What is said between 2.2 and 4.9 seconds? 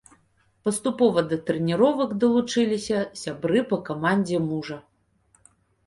далучыліся сябры па камандзе мужа.